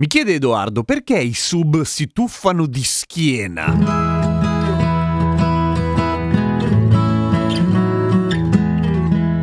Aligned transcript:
Mi 0.00 0.06
chiede 0.06 0.32
Edoardo 0.32 0.82
perché 0.82 1.18
i 1.18 1.34
sub 1.34 1.82
si 1.82 2.10
tuffano 2.10 2.64
di 2.64 2.82
schiena? 2.82 4.19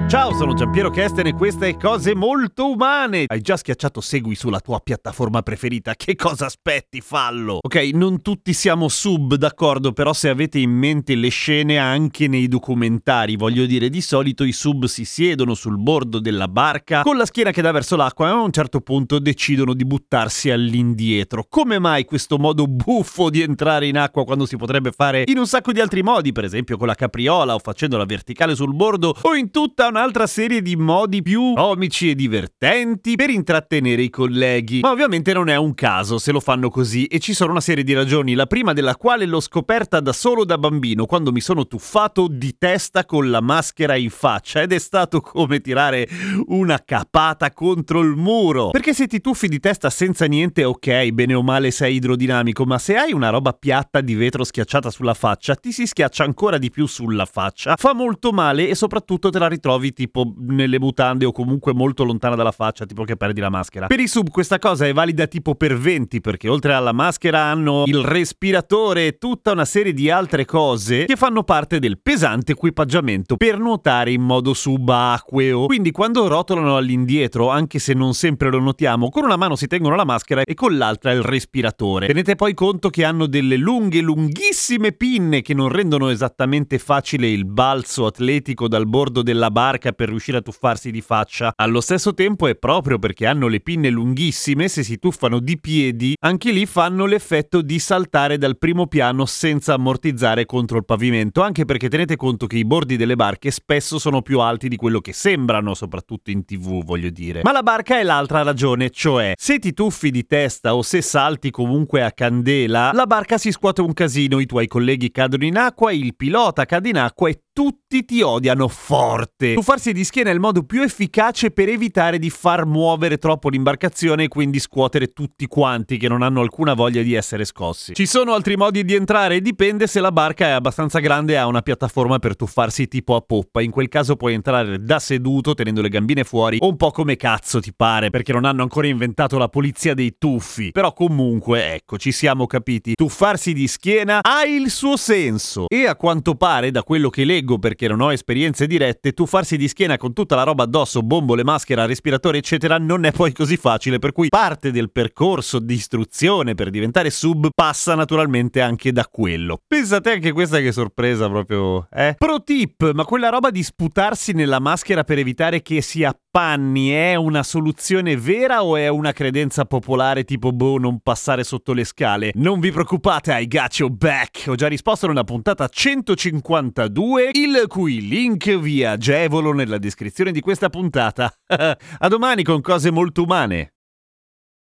Ciao, 0.08 0.34
sono 0.34 0.54
Giampiero 0.54 0.90
Kesten 0.90 1.28
e 1.28 1.34
queste 1.34 1.76
cose 1.76 2.16
molto 2.16 2.72
umane. 2.72 3.26
Hai 3.28 3.42
già 3.42 3.58
schiacciato 3.58 4.00
segui 4.00 4.36
sulla 4.36 4.62
tua 4.62 4.80
piattaforma 4.80 5.42
preferita. 5.42 5.96
Che 5.96 6.16
cosa 6.16 6.46
aspetti? 6.46 7.02
Fallo. 7.02 7.60
Ok, 7.62 7.90
non 7.92 8.22
tutti 8.22 8.54
siamo 8.54 8.88
sub, 8.88 9.36
d'accordo, 9.36 9.92
però 9.92 10.14
se 10.14 10.30
avete 10.30 10.60
in 10.60 10.72
mente 10.72 11.14
le 11.16 11.28
scene 11.28 11.78
anche 11.78 12.30
nei 12.30 12.48
documentari, 12.48 13.36
voglio 13.36 13.66
dire, 13.66 13.90
di 13.90 14.00
solito 14.00 14.46
i 14.46 14.54
sub 14.54 14.86
si 14.86 15.04
siedono 15.04 15.54
sul 15.56 15.78
bordo 15.78 16.20
della 16.20 16.48
barca 16.48 17.02
con 17.02 17.18
la 17.18 17.26
schiena 17.26 17.52
che 17.52 17.62
dà 17.62 17.74
verso 17.74 17.98
l'acqua 17.98 18.28
e 18.28 18.32
a 18.32 18.42
un 18.42 18.54
certo 18.54 18.80
punto 18.80 19.20
decidono 19.20 19.74
di 19.74 19.84
buttarsi 19.84 20.50
all'indietro. 20.50 21.46
Come 21.50 21.80
mai 21.80 22.06
questo 22.06 22.38
modo 22.38 22.66
buffo 22.66 23.30
di 23.30 23.42
entrare 23.42 23.88
in 23.88 23.98
acqua 23.98 24.24
quando 24.24 24.46
si 24.46 24.56
potrebbe 24.56 24.94
fare 24.94 25.24
in 25.28 25.38
un 25.38 25.48
sacco 25.48 25.74
di 25.74 25.82
altri 25.82 26.02
modi, 26.02 26.32
per 26.32 26.46
esempio 26.46 26.78
con 26.78 26.88
la 26.88 26.96
capriola 26.96 27.56
o 27.56 27.60
facendola 27.60 28.06
verticale 28.06 28.56
sul 28.56 28.74
bordo 28.74 29.14
o 29.22 29.36
in 29.36 29.52
tutta 29.52 29.88
una 29.88 29.96
un'altra 29.98 30.28
serie 30.28 30.62
di 30.62 30.76
modi 30.76 31.24
più 31.24 31.54
comici 31.56 32.12
e 32.12 32.16
divertenti 32.16 33.16
per 33.16 33.32
intrattenere 33.32 34.04
i 34.04 34.12
colleghi. 34.12 34.82
Ma 34.82 34.92
ovviamente 34.92 35.34
non 35.34 35.50
è 35.50 35.56
un 35.56 35.74
caso 35.74 36.20
se 36.20 36.32
lo 36.32 36.40
fanno 36.40 36.70
così 36.70 37.06
e 37.06 37.18
ci 37.18 37.34
sono 37.34 37.50
una 37.50 37.62
serie 37.62 37.84
di 37.84 37.94
ragioni, 37.94 38.36
la 38.36 38.46
prima 38.46 38.74
della 38.74 38.96
quale 38.96 39.26
l'ho 39.26 39.40
scoperta 39.40 40.00
da 40.00 40.14
solo 40.14 40.46
da 40.46 40.60
bambino 40.60 41.08
quando 41.08 41.32
mi 41.32 41.42
sono 41.42 41.66
tuffato 41.66 42.28
di 42.30 42.58
testa 42.60 43.06
con 43.06 43.32
la 43.32 43.42
maschera 43.42 43.96
in 43.96 44.12
faccia 44.12 44.62
ed 44.62 44.72
è 44.72 44.78
stato 44.78 45.20
come 45.20 45.62
tirare 45.62 46.08
una 46.50 46.80
capata 46.86 47.52
contro 47.52 48.02
il 48.02 48.16
muro. 48.16 48.70
Perché 48.70 48.94
se 48.94 49.08
ti 49.08 49.20
tuffi 49.20 49.48
di 49.48 49.60
testa 49.60 49.90
senza 49.90 50.26
niente, 50.26 50.64
ok, 50.64 51.10
bene 51.10 51.34
o 51.34 51.42
male 51.42 51.72
sei 51.72 51.96
idrodinamico, 51.96 52.66
ma 52.66 52.78
se 52.78 52.98
hai 52.98 53.14
una 53.14 53.30
roba 53.30 53.54
piatta 53.54 54.02
di 54.02 54.14
vetro 54.14 54.44
schiacciata 54.44 54.92
sulla 54.92 55.16
faccia, 55.16 55.56
ti 55.56 55.72
si 55.72 55.88
schiaccia 55.88 56.24
ancora 56.24 56.60
di 56.60 56.70
più 56.70 56.86
sulla 56.86 57.26
faccia, 57.26 57.76
fa 57.78 57.96
molto 57.96 58.32
male 58.32 58.70
e 58.70 58.76
soprattutto 58.76 59.32
te 59.32 59.40
la 59.40 59.48
ritrovi 59.48 59.86
trovi 59.88 59.94
tipo 59.94 60.34
nelle 60.38 60.80
mutande 60.80 61.26
o 61.26 61.32
comunque 61.32 61.74
molto 61.74 62.04
lontana 62.04 62.36
dalla 62.36 62.52
faccia, 62.52 62.86
tipo 62.86 63.04
che 63.04 63.16
perdi 63.16 63.40
la 63.40 63.50
maschera. 63.50 63.88
Per 63.88 64.00
i 64.00 64.08
sub 64.08 64.30
questa 64.30 64.60
cosa 64.60 64.86
è 64.86 64.94
valida 64.94 65.28
tipo 65.28 65.56
per 65.56 65.78
20 65.78 66.22
perché 66.22 66.50
oltre 66.50 66.74
alla 66.74 66.92
maschera 66.92 67.44
hanno 67.44 67.84
il 67.86 68.04
respiratore 68.04 69.08
e 69.08 69.18
tutta 69.18 69.52
una 69.52 69.66
serie 69.66 69.94
di 69.94 70.10
altre 70.10 70.46
cose 70.46 71.06
che 71.06 71.16
fanno 71.16 71.44
parte 71.44 71.80
del 71.80 72.00
pesante 72.02 72.54
equipaggiamento 72.54 73.38
per 73.38 73.60
nuotare 73.60 74.12
in 74.12 74.22
modo 74.22 74.54
subacqueo. 74.54 75.66
Quindi 75.66 75.92
quando 75.92 76.28
rotolano 76.28 76.78
all'indietro, 76.78 77.50
anche 77.50 77.80
se 77.80 77.94
non 77.94 78.14
sempre 78.14 78.50
lo 78.50 78.60
notiamo, 78.60 79.10
con 79.10 79.24
una 79.24 79.38
mano 79.38 79.56
si 79.56 79.68
tengono 79.68 79.96
la 79.96 80.06
maschera 80.06 80.42
e 80.44 80.54
con 80.54 80.78
l'altra 80.78 81.12
il 81.12 81.22
respiratore. 81.22 82.08
Tenete 82.08 82.36
poi 82.36 82.54
conto 82.54 82.90
che 82.90 83.04
hanno 83.04 83.28
delle 83.28 83.58
lunghe, 83.58 84.02
lunghissime 84.02 84.92
pinne 84.92 85.42
che 85.42 85.54
non 85.54 85.70
rendono 85.70 86.10
esattamente 86.10 86.78
facile 86.78 87.30
il 87.30 87.46
balzo 87.46 88.06
atletico 88.06 88.68
dal 88.68 88.88
bordo 88.88 89.22
della 89.22 89.52
barca 89.52 89.77
barca 89.78 89.92
per 89.92 90.10
riuscire 90.10 90.38
a 90.38 90.42
tuffarsi 90.42 90.92
di 90.92 91.02
faccia. 91.02 91.54
Allo 91.56 91.82
stesso 91.82 92.14
tempo 92.14 92.48
è 92.48 92.56
proprio 92.56 93.00
perché 93.00 93.26
hanno 93.26 93.48
le 93.48 93.60
pinne 93.60 93.90
lunghissime, 93.90 94.68
se 94.68 94.84
si 94.84 94.98
tuffano 94.98 95.40
di 95.40 95.60
piedi, 95.60 96.16
anche 96.20 96.52
lì 96.52 96.66
fanno 96.66 97.06
l'effetto 97.06 97.62
di 97.62 97.80
saltare 97.80 98.38
dal 98.38 98.58
primo 98.58 98.88
piano 98.88 99.26
senza 99.26 99.74
ammortizzare 99.76 100.46
contro 100.46 100.78
il 100.78 100.86
pavimento, 100.86 101.42
anche 101.42 101.66
perché 101.66 101.90
tenete 101.90 102.16
conto 102.16 102.48
che 102.48 102.58
i 102.58 102.66
bordi 102.66 102.98
delle 102.98 103.16
barche 103.16 103.52
spesso 103.52 104.00
sono 104.00 104.22
più 104.22 104.40
alti 104.40 104.68
di 104.68 104.76
quello 104.76 105.00
che 105.00 105.14
sembrano, 105.14 105.74
soprattutto 105.74 106.32
in 106.32 106.44
tv, 106.44 106.84
voglio 106.84 107.10
dire. 107.10 107.42
Ma 107.44 107.52
la 107.52 107.64
barca 107.64 108.00
è 108.00 108.04
l'altra 108.04 108.42
ragione, 108.42 108.90
cioè 108.90 109.34
se 109.38 109.60
ti 109.60 109.74
tuffi 109.74 110.10
di 110.10 110.26
testa 110.26 110.76
o 110.76 110.82
se 110.82 111.02
salti 111.02 111.52
comunque 111.52 112.04
a 112.04 112.12
candela, 112.12 112.92
la 112.94 113.06
barca 113.06 113.38
si 113.38 113.52
scuote 113.52 113.82
un 113.82 113.94
casino, 113.94 114.40
i 114.40 114.46
tuoi 114.46 114.68
colleghi 114.68 115.12
cadono 115.12 115.46
in 115.46 115.58
acqua, 115.58 115.92
il 115.92 116.16
pilota 116.16 116.66
cade 116.66 116.90
in 116.90 116.98
acqua 116.98 117.30
e 117.30 117.42
tutti 117.58 118.06
ti 118.06 118.22
odiano 118.22 118.68
forte. 118.68 119.56
Tuffarsi 119.56 119.92
di 119.92 120.04
schiena 120.04 120.30
è 120.30 120.34
il 120.34 120.40
modo 120.40 120.62
più 120.62 120.84
efficace 120.84 121.50
per 121.50 121.70
evitare 121.70 122.20
di 122.20 122.30
far 122.30 122.68
muovere 122.68 123.18
troppo 123.18 123.50
l'imbarcazione 123.50 124.26
e 124.26 124.28
quindi 124.28 124.60
scuotere 124.60 125.08
tutti 125.08 125.48
quanti 125.48 125.98
che 125.98 126.08
non 126.08 126.22
hanno 126.22 126.42
alcuna 126.42 126.76
voglia 126.76 127.02
di 127.02 127.16
essere 127.16 127.46
scossi. 127.46 127.96
Ci 127.96 128.06
sono 128.06 128.34
altri 128.34 128.56
modi 128.58 128.86
di 128.86 128.94
entrare, 128.94 129.42
dipende 129.42 129.88
se 129.88 130.02
la 130.02 130.12
barca 130.12 130.46
è 130.46 130.50
abbastanza 130.52 131.00
grande 131.00 131.34
e 131.34 131.38
ha 131.38 131.48
una 131.48 131.64
piattaforma 131.64 132.20
per 132.20 132.36
tuffarsi 132.36 132.88
tipo 132.88 133.16
a 133.16 133.22
poppa. 133.22 133.60
In 133.64 133.72
quel 133.72 133.88
caso 133.88 134.18
puoi 134.18 134.36
entrare 134.36 134.80
da 134.84 135.00
seduto 135.00 135.56
tenendo 135.56 135.82
le 135.82 135.90
gambine 135.90 136.24
fuori 136.24 136.58
o 136.60 136.68
un 136.68 136.78
po' 136.78 136.92
come 136.92 137.16
cazzo 137.16 137.60
ti 137.60 137.74
pare, 137.76 138.12
perché 138.12 138.34
non 138.34 138.46
hanno 138.46 138.62
ancora 138.62 138.86
inventato 138.86 139.40
la 139.40 139.50
polizia 139.50 139.96
dei 139.96 140.18
tuffi. 140.20 140.70
Però 140.70 140.94
comunque, 140.94 141.74
ecco, 141.74 141.98
ci 141.98 142.12
siamo 142.12 142.46
capiti. 142.46 142.94
Tuffarsi 142.94 143.54
di 143.54 143.68
schiena 143.68 144.20
ha 144.22 144.44
il 144.44 144.70
suo 144.70 144.96
senso 144.96 145.66
e 145.68 145.88
a 145.88 145.96
quanto 145.96 146.36
pare 146.36 146.70
da 146.70 146.84
quello 146.84 147.10
che 147.10 147.26
leggo 147.26 147.46
leggo 147.48 147.58
perché 147.58 147.88
non 147.88 148.02
ho 148.02 148.12
esperienze 148.12 148.68
dirette, 148.68 149.14
tuffarsi 149.14 149.56
di 149.56 149.70
schiena 149.70 149.98
con 149.98 150.12
tutta 150.12 150.36
la 150.36 150.44
roba 150.44 150.64
addosso, 150.64 151.02
bombole, 151.02 151.46
maschera, 151.46 151.86
respiratore, 151.86 152.40
eccetera, 152.40 152.78
non 152.78 153.06
è 153.06 153.12
poi 153.14 153.32
così 153.32 153.56
facile, 153.56 154.00
per 154.00 154.12
cui 154.12 154.28
parte 154.28 154.72
del 154.72 154.92
percorso 154.92 155.60
di 155.60 155.76
istruzione 155.76 156.54
per 156.54 156.70
diventare 156.70 157.10
sub 157.10 157.50
passa 157.56 157.96
naturalmente 157.96 158.60
anche 158.60 158.92
da 158.92 159.08
quello. 159.10 159.62
Pensate 159.66 160.12
anche 160.12 160.34
questa 160.34 160.60
che 160.60 160.74
sorpresa 160.74 161.30
proprio, 161.30 161.88
eh? 161.90 162.16
Pro 162.18 162.44
tip, 162.44 162.92
ma 162.92 163.06
quella 163.06 163.30
roba 163.30 163.50
di 163.50 163.64
sputarsi 163.64 164.34
nella 164.34 164.60
maschera 164.60 165.04
per 165.04 165.20
evitare 165.20 165.62
che 165.62 165.82
si 165.82 166.04
appanni 166.04 166.90
è 166.90 167.16
una 167.16 167.44
soluzione 167.44 168.18
vera 168.18 168.64
o 168.64 168.76
è 168.76 168.90
una 168.90 169.14
credenza 169.14 169.66
popolare 169.66 170.24
tipo 170.24 170.52
boh 170.52 170.78
non 170.78 171.00
passare 171.00 171.44
sotto 171.44 171.74
le 171.74 171.86
scale? 171.86 172.32
Non 172.36 172.60
vi 172.60 172.72
preoccupate, 172.72 173.34
I 173.40 173.48
got 173.48 173.78
your 173.78 173.92
back. 173.92 174.46
Ho 174.48 174.56
già 174.56 174.68
risposto 174.68 175.08
nella 175.08 175.24
puntata 175.24 175.68
152 175.68 177.32
il 177.40 177.66
cui 177.68 178.08
link 178.08 178.58
vi 178.58 178.84
agevolo 178.84 179.54
nella 179.54 179.78
descrizione 179.78 180.32
di 180.32 180.42
questa 180.42 180.70
puntata. 180.70 181.32
A 181.46 182.08
domani 182.08 182.42
con 182.42 182.62
cose 182.62 182.90
molto 182.90 183.24
umane. 183.24 183.77